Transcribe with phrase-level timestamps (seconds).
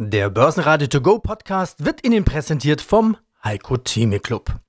[0.00, 4.60] Der Börsenradio To Go Podcast wird Ihnen präsentiert vom Heiko Theme Club.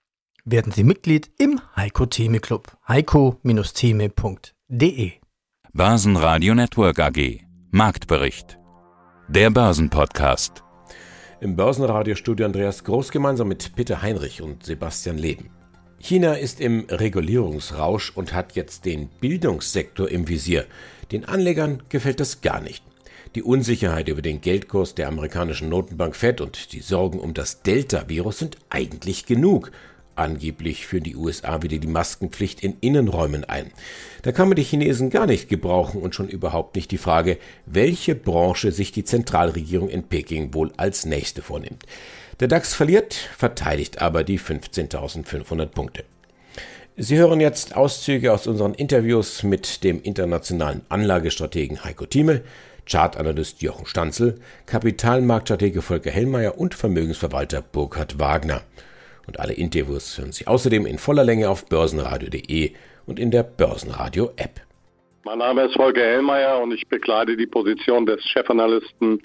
[0.44, 2.76] Werden Sie Mitglied im Heiko Theme Club.
[2.88, 5.12] heiko-theme.de
[5.72, 8.58] Börsenradio Network AG Marktbericht
[9.28, 10.64] Der Börsenpodcast
[11.42, 15.52] Im Börsenradiostudio Andreas Groß gemeinsam mit Peter Heinrich und Sebastian Leben.
[16.00, 20.66] China ist im Regulierungsrausch und hat jetzt den Bildungssektor im Visier.
[21.12, 22.84] Den Anlegern gefällt das gar nicht.
[23.36, 28.40] Die Unsicherheit über den Geldkurs der amerikanischen Notenbank Fed und die Sorgen um das Delta-Virus
[28.40, 29.72] sind eigentlich genug.
[30.16, 33.72] Angeblich führen die USA wieder die Maskenpflicht in Innenräumen ein.
[34.24, 38.16] Da kann man die Chinesen gar nicht gebrauchen und schon überhaupt nicht die Frage, welche
[38.16, 41.84] Branche sich die Zentralregierung in Peking wohl als nächste vornimmt.
[42.40, 46.04] Der DAX verliert, verteidigt aber die 15.500 Punkte.
[46.98, 52.42] Sie hören jetzt Auszüge aus unseren Interviews mit dem internationalen Anlagestrategen Heiko Thieme,
[52.90, 58.62] Chartanalyst Jochen Stanzel, Kapitalmarktstratege Volker Hellmeier und Vermögensverwalter Burkhard Wagner.
[59.28, 62.72] Und alle Interviews hören Sie außerdem in voller Länge auf börsenradio.de
[63.06, 64.62] und in der Börsenradio-App.
[65.24, 69.22] Mein Name ist Volker Hellmeier und ich bekleide die Position des Chefanalysten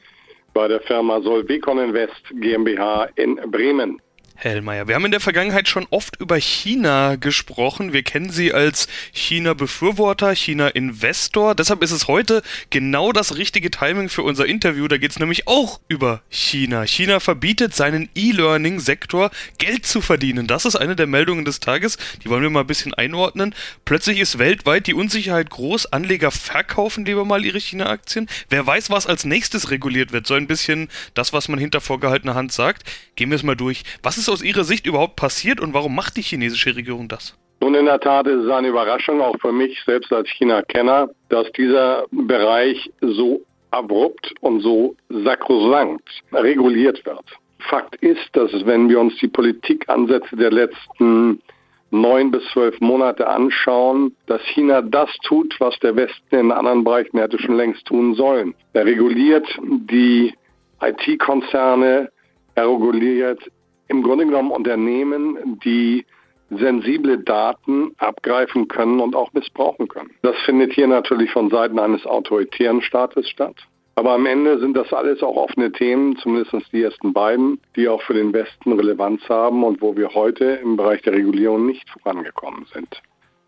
[0.52, 4.00] bei der Firma Solvecon Invest GmbH in Bremen.
[4.34, 4.88] Hellmeier.
[4.88, 7.92] Wir haben in der Vergangenheit schon oft über China gesprochen.
[7.92, 11.54] Wir kennen sie als China-Befürworter, China-Investor.
[11.54, 14.88] Deshalb ist es heute genau das richtige Timing für unser Interview.
[14.88, 16.84] Da geht es nämlich auch über China.
[16.84, 20.46] China verbietet seinen E-Learning-Sektor Geld zu verdienen.
[20.46, 21.96] Das ist eine der Meldungen des Tages.
[22.22, 23.54] Die wollen wir mal ein bisschen einordnen.
[23.84, 25.86] Plötzlich ist weltweit die Unsicherheit groß.
[25.86, 28.28] Anleger verkaufen lieber mal ihre China-Aktien.
[28.50, 30.26] Wer weiß, was als nächstes reguliert wird.
[30.26, 32.82] So ein bisschen das, was man hinter vorgehaltener Hand sagt.
[33.16, 33.84] Gehen wir es mal durch.
[34.02, 37.36] Was ist ist aus Ihrer Sicht überhaupt passiert und warum macht die chinesische Regierung das?
[37.60, 41.50] Nun, in der Tat ist es eine Überraschung, auch für mich selbst als China-Kenner, dass
[41.52, 47.24] dieser Bereich so abrupt und so sakrosankt reguliert wird.
[47.68, 51.42] Fakt ist, dass wenn wir uns die Politikansätze der letzten
[51.90, 57.18] neun bis zwölf Monate anschauen, dass China das tut, was der Westen in anderen Bereichen
[57.18, 58.54] hätte schon längst tun sollen.
[58.72, 59.46] Er reguliert
[59.90, 60.32] die
[60.80, 62.10] IT-Konzerne,
[62.54, 63.40] er reguliert
[63.88, 66.04] im Grunde genommen Unternehmen, die
[66.50, 70.10] sensible Daten abgreifen können und auch missbrauchen können.
[70.22, 73.56] Das findet hier natürlich von Seiten eines autoritären Staates statt.
[73.96, 78.02] Aber am Ende sind das alles auch offene Themen, zumindest die ersten beiden, die auch
[78.02, 82.66] für den Westen Relevanz haben und wo wir heute im Bereich der Regulierung nicht vorangekommen
[82.72, 83.00] sind.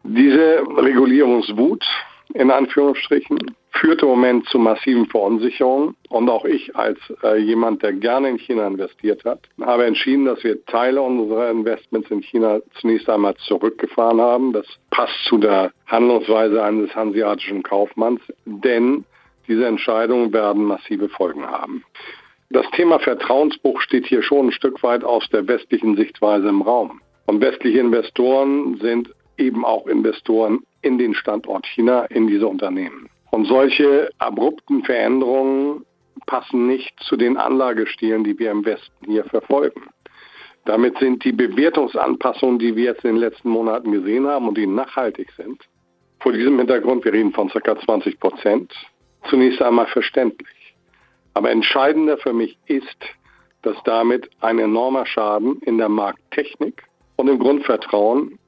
[0.04, 1.84] Diese Regulierungswut
[2.34, 3.38] in Anführungsstrichen,
[3.81, 5.97] führt im Moment zu massiven Verunsicherungen.
[6.09, 10.42] Und auch ich als äh, jemand, der gerne in China investiert hat, habe entschieden, dass
[10.44, 14.53] wir Teile unserer Investments in China zunächst einmal zurückgefahren haben.
[14.53, 19.04] Das passt zu der Handlungsweise eines hanseatischen Kaufmanns, denn
[19.48, 21.84] diese Entscheidungen werden massive Folgen haben.
[22.50, 27.00] Das Thema Vertrauensbruch steht hier schon ein Stück weit aus der westlichen Sichtweise im Raum.
[27.26, 33.08] Und westliche Investoren sind eben auch Investoren in den Standort China, in diese Unternehmen.
[33.36, 35.84] Und solche abrupten Veränderungen
[36.24, 39.82] passen nicht zu den Anlagestilen, die wir im Westen hier verfolgen.
[40.64, 44.66] Damit sind die Bewertungsanpassungen, die wir jetzt in den letzten Monaten gesehen haben und die
[44.66, 45.60] nachhaltig sind,
[46.20, 47.78] vor diesem Hintergrund, wir reden von ca.
[47.78, 48.72] 20 Prozent,
[49.28, 50.75] zunächst einmal verständlich.
[51.34, 53.04] Aber entscheidender für mich ist,
[53.60, 56.84] dass damit ein enormer Schaden in der Markttechnik
[57.16, 58.38] und im Grundvertrauen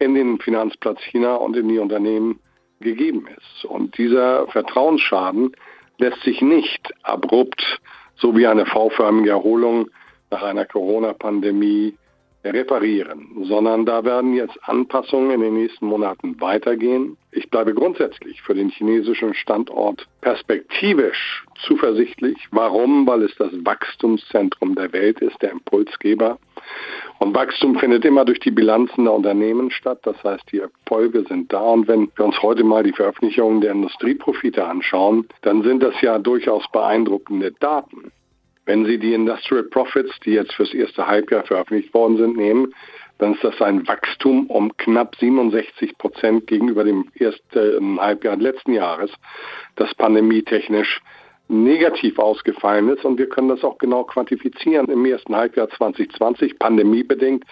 [0.00, 2.40] in den Finanzplatz China und in die Unternehmen
[2.82, 3.64] gegeben ist.
[3.64, 5.56] Und dieser Vertrauensschaden
[5.98, 7.80] lässt sich nicht abrupt,
[8.16, 9.88] so wie eine V-förmige Erholung
[10.30, 11.96] nach einer Corona-Pandemie,
[12.44, 17.16] reparieren, sondern da werden jetzt Anpassungen in den nächsten Monaten weitergehen.
[17.30, 22.36] Ich bleibe grundsätzlich für den chinesischen Standort perspektivisch zuversichtlich.
[22.50, 23.06] Warum?
[23.06, 26.38] Weil es das Wachstumszentrum der Welt ist, der Impulsgeber.
[27.18, 30.00] Und Wachstum findet immer durch die Bilanzen der Unternehmen statt.
[30.02, 31.60] Das heißt, die Erfolge sind da.
[31.60, 36.18] Und wenn wir uns heute mal die Veröffentlichungen der Industrieprofite anschauen, dann sind das ja
[36.18, 38.10] durchaus beeindruckende Daten.
[38.64, 42.74] Wenn Sie die Industrial Profits, die jetzt fürs erste Halbjahr veröffentlicht worden sind, nehmen,
[43.18, 49.12] dann ist das ein Wachstum um knapp 67 Prozent gegenüber dem ersten Halbjahr letzten Jahres,
[49.76, 51.00] das pandemietechnisch
[51.48, 53.04] negativ ausgefallen ist.
[53.04, 54.86] Und wir können das auch genau quantifizieren.
[54.86, 57.44] Im ersten Halbjahr 2020, pandemiebedingt,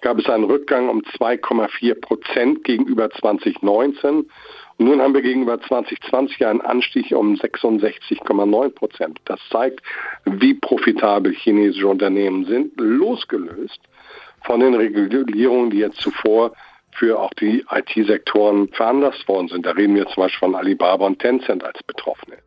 [0.00, 4.30] gab es einen Rückgang um 2,4 Prozent gegenüber 2019.
[4.80, 9.18] Nun haben wir gegenüber 2020 einen Anstieg um 66,9 Prozent.
[9.24, 9.82] Das zeigt,
[10.24, 13.80] wie profitabel chinesische Unternehmen sind, losgelöst
[14.42, 16.52] von den Regulierungen, die jetzt zuvor
[16.92, 19.66] für auch die IT-Sektoren veranlasst worden sind.
[19.66, 22.38] Da reden wir zum Beispiel von Alibaba und Tencent als Betroffene.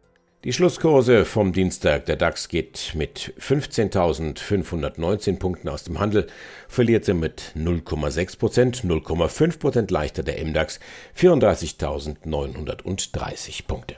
[0.43, 2.07] Die Schlusskurse vom Dienstag.
[2.07, 6.25] Der DAX geht mit 15.519 Punkten aus dem Handel,
[6.67, 10.79] verliert sie mit 0,6 Prozent, 0,5 Prozent leichter der MDAX,
[11.15, 13.97] 34.930 Punkte.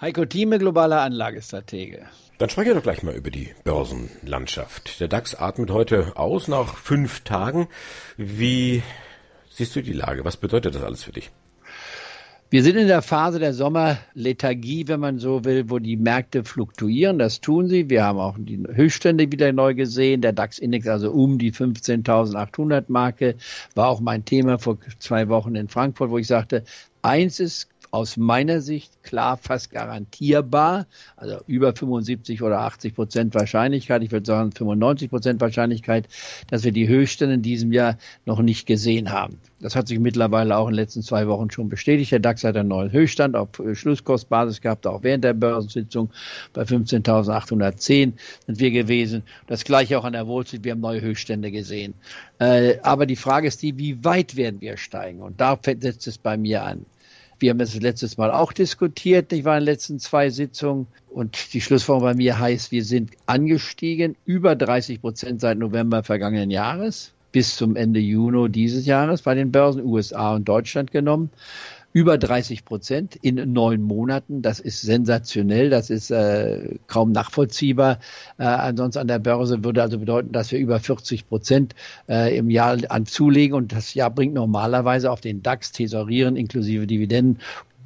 [0.00, 2.06] Heiko Thieme, globaler Anlagestratege.
[2.38, 4.98] Dann spreche ich doch gleich mal über die Börsenlandschaft.
[4.98, 7.68] Der DAX atmet heute aus nach fünf Tagen.
[8.16, 8.82] Wie
[9.48, 10.24] siehst du die Lage?
[10.24, 11.30] Was bedeutet das alles für dich?
[12.48, 17.18] Wir sind in der Phase der Sommerlethargie, wenn man so will, wo die Märkte fluktuieren.
[17.18, 17.90] Das tun sie.
[17.90, 20.20] Wir haben auch die Höchststände wieder neu gesehen.
[20.20, 23.34] Der DAX-Index also um die 15.800 Marke
[23.74, 26.62] war auch mein Thema vor zwei Wochen in Frankfurt, wo ich sagte,
[27.02, 34.02] eins ist aus meiner Sicht klar fast garantierbar, also über 75 oder 80 Prozent Wahrscheinlichkeit,
[34.02, 36.06] ich würde sagen 95 Prozent Wahrscheinlichkeit,
[36.48, 37.96] dass wir die Höchststände in diesem Jahr
[38.26, 39.40] noch nicht gesehen haben.
[39.60, 42.12] Das hat sich mittlerweile auch in den letzten zwei Wochen schon bestätigt.
[42.12, 46.10] Der DAX hat einen neuen Höchststand auf Schlusskostbasis gehabt, auch während der Börsensitzung
[46.52, 48.12] bei 15.810
[48.46, 49.22] sind wir gewesen.
[49.46, 51.94] Das gleiche auch an der Wall Street, wir haben neue Höchststände gesehen.
[52.38, 55.22] Äh, aber die Frage ist die, wie weit werden wir steigen?
[55.22, 56.84] Und da setzt es bei mir an.
[57.38, 60.86] Wir haben es letztes Mal auch diskutiert, ich war in den letzten zwei Sitzungen.
[61.10, 66.50] Und die Schlussfolgerung bei mir heißt, wir sind angestiegen über 30 Prozent seit November vergangenen
[66.50, 71.30] Jahres bis zum Ende Juni dieses Jahres bei den Börsen USA und Deutschland genommen
[71.96, 74.42] über 30 Prozent in neun Monaten.
[74.42, 78.00] Das ist sensationell, das ist äh, kaum nachvollziehbar.
[78.36, 81.74] Äh, ansonsten an der Börse würde also bedeuten, dass wir über 40 Prozent
[82.06, 86.86] äh, im Jahr an zulegen und das Jahr bringt normalerweise auf den DAX Tesorieren inklusive
[86.86, 87.38] Dividenden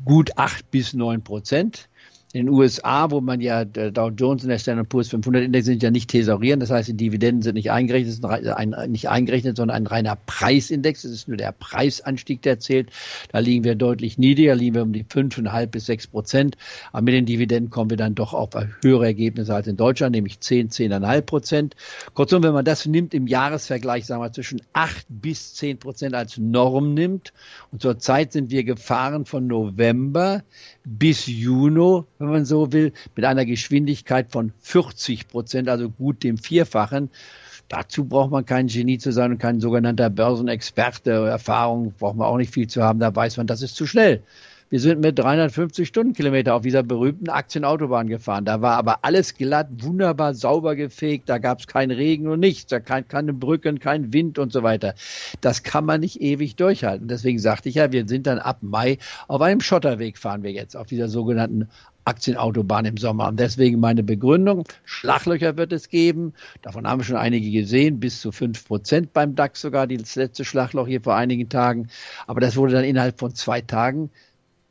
[0.05, 1.89] gut acht bis neun Prozent
[2.33, 5.67] in den USA, wo man ja der Dow Jones und der Standard Poor's 500 Index
[5.67, 9.77] sind ja nicht tesorieren, das heißt, die Dividenden sind nicht eingerechnet, ein, nicht eingerechnet, sondern
[9.77, 11.03] ein reiner Preisindex.
[11.03, 12.91] Es ist nur der Preisanstieg, der zählt.
[13.33, 16.57] Da liegen wir deutlich niedriger, liegen wir um die 5,5 bis 6 Prozent.
[16.93, 18.51] Aber mit den Dividenden kommen wir dann doch auf
[18.83, 21.77] höhere Ergebnisse als in Deutschland, nämlich 10, 10,5 Prozent.
[22.15, 26.39] Kurzum, wenn man das nimmt im Jahresvergleich, sagen wir zwischen 8 bis 10 Prozent als
[26.39, 27.33] Norm nimmt,
[27.73, 30.45] und zurzeit sind wir gefahren von November
[30.85, 36.39] bis Juni, wenn man so will, mit einer Geschwindigkeit von 40 Prozent, also gut dem
[36.39, 37.11] Vierfachen.
[37.69, 41.11] Dazu braucht man kein Genie zu sein und kein sogenannter Börsenexperte.
[41.11, 42.99] Erfahrung braucht man auch nicht viel zu haben.
[42.99, 44.23] Da weiß man, das ist zu schnell.
[44.71, 48.45] Wir sind mit 350 Stundenkilometer auf dieser berühmten Aktienautobahn gefahren.
[48.45, 51.29] Da war aber alles glatt, wunderbar sauber gefegt.
[51.29, 52.67] Da gab es keinen Regen und nichts.
[52.71, 54.95] Da kein, keine Brücken, kein Wind und so weiter.
[55.41, 57.09] Das kann man nicht ewig durchhalten.
[57.09, 60.77] Deswegen sagte ich ja, wir sind dann ab Mai auf einem Schotterweg fahren wir jetzt,
[60.77, 61.69] auf dieser sogenannten
[62.05, 63.29] Aktienautobahn im Sommer.
[63.29, 66.35] Und deswegen meine Begründung, Schlaglöcher wird es geben.
[66.63, 70.45] Davon haben wir schon einige gesehen, bis zu fünf Prozent beim DAX sogar, das letzte
[70.45, 71.89] Schlagloch hier vor einigen Tagen.
[72.27, 74.11] Aber das wurde dann innerhalb von zwei Tagen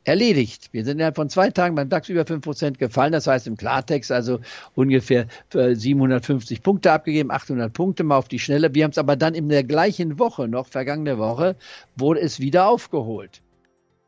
[0.04, 0.70] erledigt.
[0.72, 3.12] Wir sind innerhalb von zwei Tagen beim DAX über 5% gefallen.
[3.12, 4.40] Das heißt im Klartext also
[4.74, 8.74] ungefähr 750 äh, Punkte abgegeben, 800 Punkte mal auf die Schnelle.
[8.74, 11.56] Wir haben es aber dann in der gleichen Woche, noch vergangene Woche,
[11.96, 13.42] wurde es wieder aufgeholt.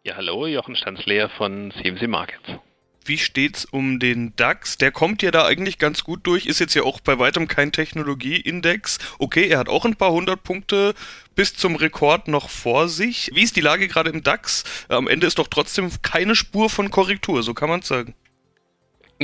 [0.05, 2.59] Ja, hallo, Jochen Stanzleer von CMC Markets
[3.09, 4.79] wie steht's um den DAX?
[4.79, 7.73] Der kommt ja da eigentlich ganz gut durch, ist jetzt ja auch bei weitem kein
[7.73, 8.99] Technologieindex.
[9.19, 10.95] Okay, er hat auch ein paar hundert Punkte
[11.35, 13.31] bis zum Rekord noch vor sich.
[13.35, 14.65] Wie ist die Lage gerade im DAX?
[14.89, 18.15] Am Ende ist doch trotzdem keine Spur von Korrektur, so kann man sagen.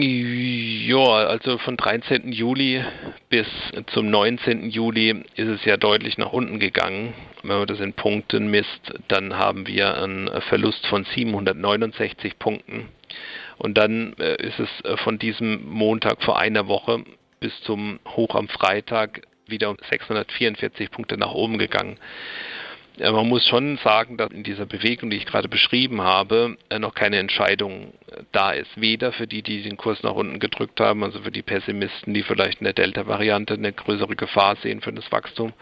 [0.00, 2.30] Ja, also von 13.
[2.30, 2.84] Juli
[3.30, 3.46] bis
[3.92, 4.70] zum 19.
[4.70, 7.14] Juli ist es ja deutlich nach unten gegangen.
[7.42, 12.88] Wenn man das in Punkten misst, dann haben wir einen Verlust von 769 Punkten.
[13.58, 17.04] Und dann äh, ist es äh, von diesem Montag vor einer Woche
[17.40, 21.98] bis zum Hoch am Freitag wieder um 644 Punkte nach oben gegangen.
[22.98, 26.94] Äh, man muss schon sagen, dass in dieser Bewegung, die ich gerade beschrieben habe, noch
[26.94, 27.94] keine Entscheidung
[28.32, 28.80] da ist.
[28.80, 32.22] Weder für die, die den Kurs nach unten gedrückt haben, also für die Pessimisten, die
[32.22, 35.52] vielleicht in der Delta-Variante eine größere Gefahr sehen für das Wachstum,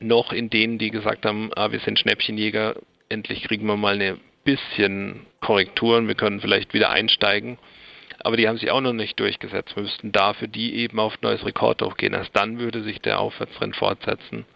[0.00, 2.76] noch in denen, die gesagt haben, ah, wir sind Schnäppchenjäger,
[3.08, 7.58] endlich kriegen wir mal eine bisschen Korrekturen, wir können vielleicht wieder einsteigen.
[8.20, 9.76] Aber die haben sich auch noch nicht durchgesetzt.
[9.76, 12.14] Wir müssten dafür die eben auf neues Rekordhoch gehen.
[12.14, 14.46] Erst dann würde sich der Aufwärtstrend fortsetzen.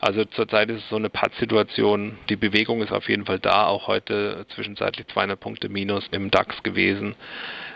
[0.00, 2.18] Also zurzeit ist es so eine Pattsituation.
[2.28, 6.62] Die Bewegung ist auf jeden Fall da, auch heute zwischenzeitlich 200 Punkte minus im DAX
[6.62, 7.14] gewesen.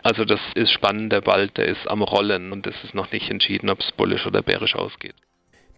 [0.03, 3.31] Also das ist spannend, der Ball, der ist am Rollen und es ist noch nicht
[3.31, 5.15] entschieden, ob es bullisch oder bärisch ausgeht.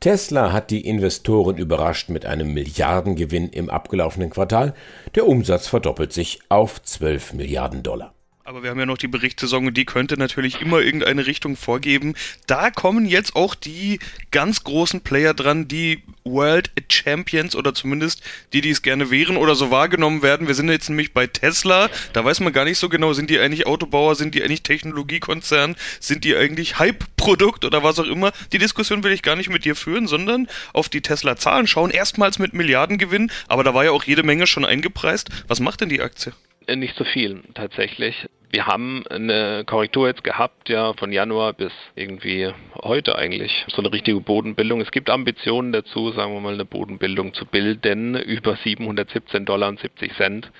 [0.00, 4.72] Tesla hat die Investoren überrascht mit einem Milliardengewinn im abgelaufenen Quartal.
[5.14, 8.14] Der Umsatz verdoppelt sich auf 12 Milliarden Dollar.
[8.50, 12.14] Aber wir haben ja noch die Berichtssaison und die könnte natürlich immer irgendeine Richtung vorgeben.
[12.48, 14.00] Da kommen jetzt auch die
[14.32, 19.54] ganz großen Player dran, die World Champions oder zumindest die, die es gerne wären oder
[19.54, 20.48] so wahrgenommen werden.
[20.48, 21.90] Wir sind jetzt nämlich bei Tesla.
[22.12, 25.76] Da weiß man gar nicht so genau, sind die eigentlich Autobauer, sind die eigentlich Technologiekonzern,
[26.00, 28.32] sind die eigentlich Hype-Produkt oder was auch immer.
[28.52, 31.92] Die Diskussion will ich gar nicht mit dir führen, sondern auf die Tesla-Zahlen schauen.
[31.92, 35.28] Erstmals mit Milliardengewinn, aber da war ja auch jede Menge schon eingepreist.
[35.46, 36.32] Was macht denn die Aktie?
[36.66, 38.26] Äh, nicht so viel tatsächlich.
[38.52, 42.52] Wir haben eine Korrektur jetzt gehabt, ja, von Januar bis irgendwie
[42.82, 43.64] heute eigentlich.
[43.68, 44.80] So eine richtige Bodenbildung.
[44.80, 49.78] Es gibt Ambitionen dazu, sagen wir mal, eine Bodenbildung zu bilden über 717 Dollar und
[49.78, 50.50] 70 Cent.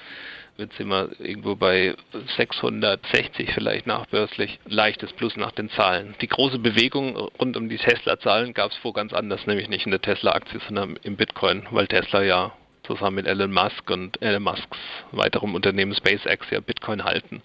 [0.57, 1.97] Jetzt sind wir irgendwo bei
[2.37, 4.61] 660 vielleicht nachbörslich.
[4.67, 6.15] Leichtes Plus nach den Zahlen.
[6.21, 9.91] Die große Bewegung rund um die Tesla-Zahlen gab es vor ganz anders, nämlich nicht in
[9.91, 12.53] der Tesla-Aktie, sondern im Bitcoin, weil Tesla ja
[12.91, 14.79] zusammen mit Elon Musk und Elon Musks
[15.13, 17.43] weiterem Unternehmen SpaceX ja Bitcoin halten.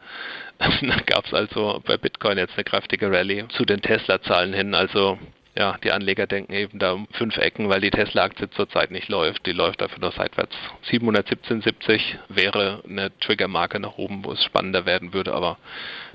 [0.59, 4.73] da gab es also bei Bitcoin jetzt eine kräftige Rallye zu den Tesla-Zahlen hin.
[4.73, 5.19] Also
[5.57, 9.45] ja, die Anleger denken eben da um fünf Ecken, weil die Tesla-Aktie zurzeit nicht läuft.
[9.45, 10.55] Die läuft dafür nur seitwärts.
[10.89, 15.57] 717,70 wäre eine Triggermarke nach oben, wo es spannender werden würde, aber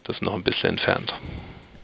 [0.04, 1.14] das ist noch ein bisschen entfernt.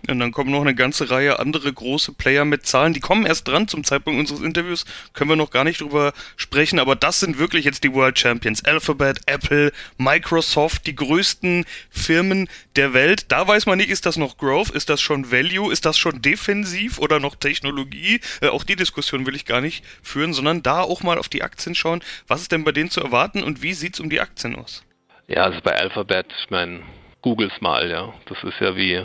[0.09, 2.93] Und dann kommen noch eine ganze Reihe andere große Player mit Zahlen.
[2.93, 4.85] Die kommen erst dran zum Zeitpunkt unseres Interviews.
[5.13, 6.79] Können wir noch gar nicht drüber sprechen.
[6.79, 8.65] Aber das sind wirklich jetzt die World Champions.
[8.65, 13.27] Alphabet, Apple, Microsoft, die größten Firmen der Welt.
[13.29, 14.71] Da weiß man nicht, ist das noch Growth?
[14.71, 15.73] Ist das schon Value?
[15.73, 18.21] Ist das schon defensiv oder noch Technologie?
[18.41, 21.43] Äh, auch die Diskussion will ich gar nicht führen, sondern da auch mal auf die
[21.43, 22.03] Aktien schauen.
[22.27, 24.85] Was ist denn bei denen zu erwarten und wie sieht es um die Aktien aus?
[25.29, 26.83] Ja, also bei Alphabet, ich meine,
[27.23, 28.15] Googles mal, ja.
[28.27, 29.05] Das ist ja wie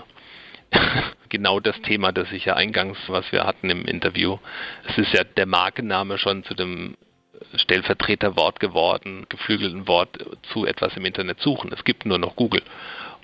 [1.30, 4.38] genau das Thema, das ich ja eingangs, was wir hatten im Interview.
[4.88, 6.96] Es ist ja der Markenname schon zu dem
[7.56, 10.18] Stellvertreterwort geworden, geflügelten Wort
[10.54, 11.72] zu etwas im Internet suchen.
[11.74, 12.62] Es gibt nur noch Google.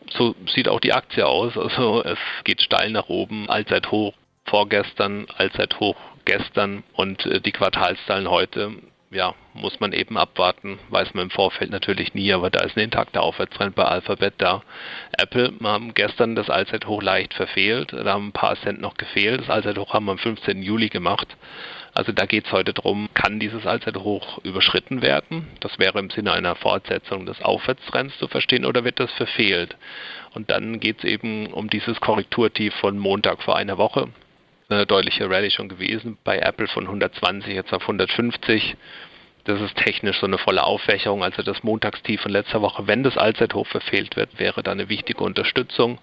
[0.09, 1.57] So sieht auch die Aktie aus.
[1.57, 4.13] Also es geht steil nach oben, allzeit hoch
[4.45, 8.71] vorgestern, allzeit hoch gestern und äh, die Quartalszahlen heute
[9.09, 12.83] ja, muss man eben abwarten, weiß man im Vorfeld natürlich nie, aber da ist ein
[12.83, 14.63] intakter Aufwärtstrend bei Alphabet da.
[15.17, 19.41] Apple haben gestern das Allzeithoch leicht verfehlt, da haben ein paar Cent noch gefehlt.
[19.41, 20.61] Das Allzeithoch haben wir am 15.
[20.61, 21.37] Juli gemacht.
[21.93, 25.47] Also da geht es heute darum, kann dieses Allzeithoch überschritten werden?
[25.61, 29.77] Das wäre im Sinne einer Fortsetzung des Aufwärtstrends zu verstehen oder wird das verfehlt?
[30.33, 34.09] Und dann geht es eben um dieses Korrekturtief von Montag vor einer Woche
[34.69, 36.17] eine deutliche Rallye schon gewesen.
[36.23, 38.75] Bei Apple von 120 jetzt auf 150.
[39.45, 41.23] Das ist technisch so eine volle Aufwächerung.
[41.23, 45.23] Also das Montagstief von letzter Woche, wenn das Allzeithoch verfehlt wird, wäre da eine wichtige
[45.23, 45.99] Unterstützung.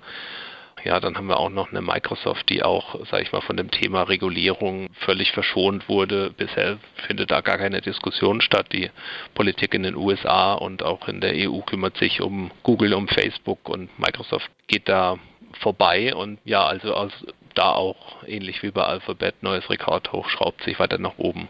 [0.83, 3.71] Ja, dann haben wir auch noch eine Microsoft, die auch, sage ich mal, von dem
[3.71, 6.31] Thema Regulierung völlig verschont wurde.
[6.37, 8.67] Bisher findet da gar keine Diskussion statt.
[8.73, 8.91] Die
[9.35, 13.67] Politik in den USA und auch in der EU kümmert sich um Google, um Facebook
[13.69, 15.19] und Microsoft geht da
[15.61, 16.15] vorbei.
[16.15, 17.13] Und ja, also aus
[17.55, 21.49] da auch ähnlich wie bei Alphabet neues Rekordhoch schraubt sich weiter nach oben.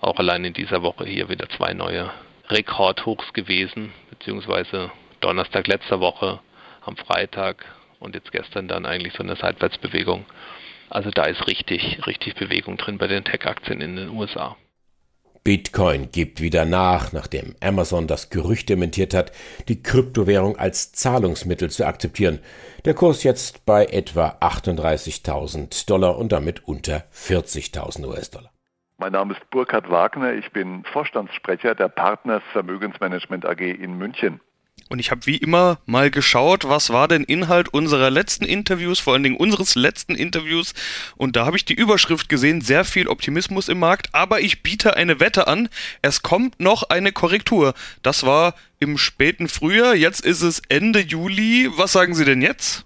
[0.00, 2.10] Auch allein in dieser Woche hier wieder zwei neue
[2.48, 6.40] Rekordhochs gewesen, beziehungsweise Donnerstag letzter Woche,
[6.84, 7.64] am Freitag
[7.98, 10.24] und jetzt gestern dann eigentlich so eine Seitwärtsbewegung.
[10.90, 14.56] Also da ist richtig, richtig Bewegung drin bei den Tech-Aktien in den USA.
[15.46, 19.30] Bitcoin gibt wieder nach, nachdem Amazon das Gerücht dementiert hat,
[19.68, 22.40] die Kryptowährung als Zahlungsmittel zu akzeptieren.
[22.84, 28.50] Der Kurs jetzt bei etwa 38.000 Dollar und damit unter 40.000 US-Dollar.
[28.98, 34.40] Mein Name ist Burkhard Wagner, ich bin Vorstandssprecher der Partners Vermögensmanagement AG in München.
[34.88, 39.14] Und ich habe wie immer mal geschaut, was war denn Inhalt unserer letzten Interviews, vor
[39.14, 40.74] allen Dingen unseres letzten Interviews.
[41.16, 44.96] Und da habe ich die Überschrift gesehen, sehr viel Optimismus im Markt, aber ich biete
[44.96, 45.68] eine Wette an,
[46.02, 47.74] es kommt noch eine Korrektur.
[48.02, 51.68] Das war im späten Frühjahr, jetzt ist es Ende Juli.
[51.76, 52.84] Was sagen Sie denn jetzt?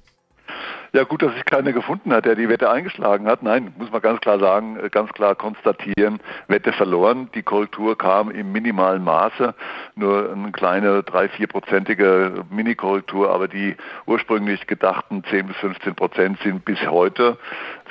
[0.92, 3.44] Ja, gut, dass sich keiner gefunden hat, der die Wette eingeschlagen hat.
[3.44, 6.18] Nein, muss man ganz klar sagen, äh, ganz klar konstatieren,
[6.48, 7.28] Wette verloren.
[7.34, 9.54] Die Korrektur kam im minimalen Maße,
[9.94, 16.64] nur eine kleine drei, vierprozentige Mini-Korrektur, aber die ursprünglich gedachten 10 bis 15 Prozent sind
[16.64, 17.38] bis heute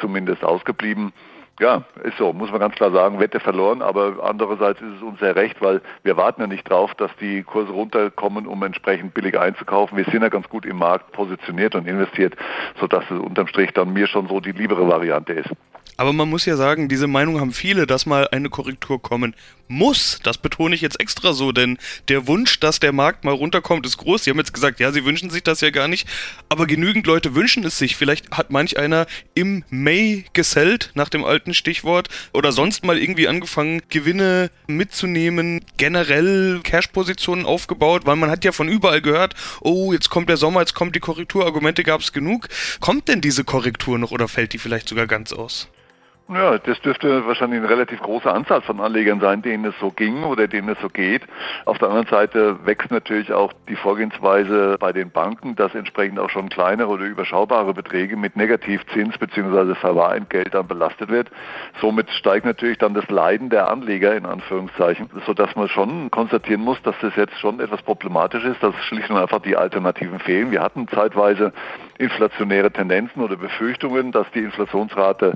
[0.01, 1.13] zumindest ausgeblieben.
[1.59, 5.19] Ja, ist so, muss man ganz klar sagen, Wette verloren, aber andererseits ist es uns
[5.19, 9.37] sehr recht, weil wir warten ja nicht drauf, dass die Kurse runterkommen, um entsprechend billig
[9.37, 9.97] einzukaufen.
[9.97, 12.37] Wir sind ja ganz gut im Markt positioniert und investiert,
[12.79, 15.49] sodass es unterm Strich dann mir schon so die liebere Variante ist.
[15.97, 19.35] Aber man muss ja sagen, diese Meinung haben viele, dass mal eine Korrektur kommen
[19.69, 20.19] muss.
[20.23, 21.77] Das betone ich jetzt extra so, denn
[22.09, 24.23] der Wunsch, dass der Markt mal runterkommt, ist groß.
[24.23, 26.07] Sie haben jetzt gesagt, ja, Sie wünschen sich das ja gar nicht,
[26.49, 27.95] aber genügend Leute wünschen es sich.
[27.95, 33.27] Vielleicht hat manch einer im May gesellt, nach dem alten Stichwort, oder sonst mal irgendwie
[33.27, 40.09] angefangen, Gewinne mitzunehmen, generell Cash-Positionen aufgebaut, weil man hat ja von überall gehört, oh, jetzt
[40.09, 42.49] kommt der Sommer, jetzt kommt die Korrektur, Argumente gab es genug.
[42.79, 45.69] Kommt denn diese Korrektur noch oder fällt die vielleicht sogar ganz aus?
[46.31, 50.23] Ja, das dürfte wahrscheinlich eine relativ große Anzahl von Anlegern sein, denen es so ging
[50.23, 51.23] oder denen es so geht.
[51.65, 56.29] Auf der anderen Seite wächst natürlich auch die Vorgehensweise bei den Banken, dass entsprechend auch
[56.29, 59.73] schon kleinere oder überschaubare Beträge mit Negativzins bzw.
[59.73, 61.31] Verwahrentgelt dann belastet wird.
[61.81, 66.79] Somit steigt natürlich dann das Leiden der Anleger in Anführungszeichen, sodass man schon konstatieren muss,
[66.83, 70.51] dass das jetzt schon etwas problematisch ist, dass schlicht und einfach die Alternativen fehlen.
[70.51, 71.53] Wir hatten zeitweise
[71.99, 75.33] inflationäre Tendenzen oder Befürchtungen, dass die Inflationsrate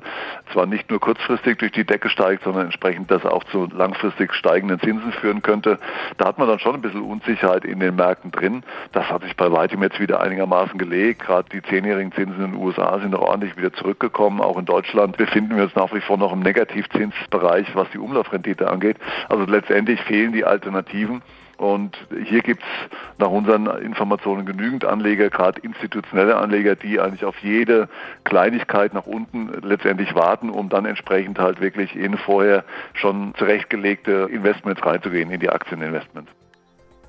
[0.52, 4.80] zwar nicht nur kurzfristig durch die Decke steigt, sondern entsprechend das auch zu langfristig steigenden
[4.80, 5.78] Zinsen führen könnte.
[6.18, 8.64] Da hat man dann schon ein bisschen Unsicherheit in den Märkten drin.
[8.94, 11.24] Das hat sich bei weitem jetzt wieder einigermaßen gelegt.
[11.26, 14.40] Gerade die zehnjährigen Zinsen in den USA sind noch ordentlich wieder zurückgekommen.
[14.40, 18.70] Auch in Deutschland befinden wir uns nach wie vor noch im Negativzinsbereich, was die Umlaufrendite
[18.70, 18.98] angeht.
[19.28, 21.22] Also letztendlich fehlen die Alternativen.
[21.58, 21.96] Und
[22.26, 27.88] hier gibt es nach unseren Informationen genügend Anleger, gerade institutionelle Anleger, die eigentlich auf jede
[28.24, 34.84] Kleinigkeit nach unten letztendlich warten, um dann entsprechend halt wirklich in vorher schon zurechtgelegte Investments
[34.86, 36.32] reinzugehen, in die Aktieninvestments.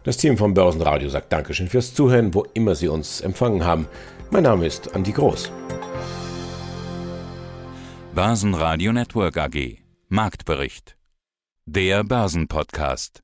[0.04, 3.88] Das Team vom Börsenradio sagt Dankeschön fürs Zuhören, wo immer Sie uns empfangen haben.
[4.30, 5.50] Mein Name ist Andi Groß.
[8.14, 9.78] Börsenradio Network AG.
[10.08, 10.96] Marktbericht.
[11.64, 13.23] Der Börsenpodcast.